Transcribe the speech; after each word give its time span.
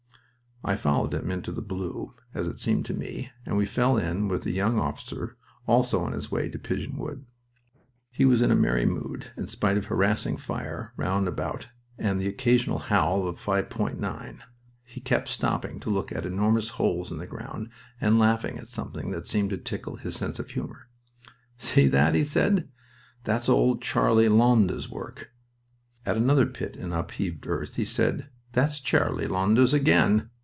I 0.63 0.75
followed 0.75 1.15
him 1.15 1.31
into 1.31 1.51
the 1.51 1.63
blue, 1.63 2.13
as 2.35 2.47
it 2.47 2.59
seemed 2.59 2.85
to 2.85 2.93
me, 2.93 3.31
and 3.47 3.57
we 3.57 3.65
fell 3.65 3.97
in 3.97 4.27
with 4.27 4.45
a 4.45 4.51
young 4.51 4.77
officer 4.77 5.35
also 5.65 6.01
on 6.03 6.11
his 6.11 6.29
way 6.29 6.49
to 6.49 6.59
Pigeon 6.59 6.97
Wood. 6.97 7.25
He 8.11 8.25
was 8.25 8.43
in 8.43 8.51
a 8.51 8.55
merry 8.55 8.85
mood, 8.85 9.31
in 9.35 9.47
spite 9.47 9.75
of 9.75 9.87
harassing 9.87 10.37
fire 10.37 10.93
round 10.97 11.27
about 11.27 11.69
and 11.97 12.21
the 12.21 12.27
occasional 12.27 12.77
howl 12.77 13.27
of 13.27 13.37
a 13.37 13.41
5.9. 13.41 14.37
He 14.83 15.01
kept 15.01 15.29
stopping 15.29 15.79
to 15.79 15.89
look 15.89 16.11
at 16.11 16.27
enormous 16.27 16.69
holes 16.69 17.11
in 17.11 17.17
the 17.17 17.25
ground 17.25 17.71
and 17.99 18.19
laughing 18.19 18.59
at 18.59 18.67
something 18.67 19.09
that 19.09 19.25
seemed 19.25 19.49
to 19.49 19.57
tickle 19.57 19.95
his 19.95 20.15
sense 20.15 20.37
of 20.37 20.51
humor. 20.51 20.89
"See 21.57 21.87
that?" 21.87 22.13
he 22.13 22.23
said. 22.23 22.69
"That's 23.23 23.49
old 23.49 23.81
Charlie 23.81 24.29
Lowndes's 24.29 24.91
work." 24.91 25.31
At 26.05 26.17
another 26.17 26.45
pit 26.45 26.75
in 26.75 26.93
upheaved 26.93 27.47
earth 27.47 27.77
he 27.77 27.83
said: 27.85 28.29
"That's 28.51 28.79
Charlie 28.79 29.25
Lowndes 29.27 29.73
again... 29.73 30.29